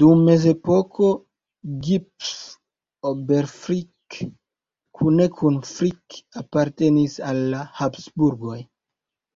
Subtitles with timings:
[0.00, 1.06] Dum mezepoko
[1.86, 4.18] Gipf-Oberfrick
[4.98, 8.60] kune kun Frick apartenis al la Habsburgoj.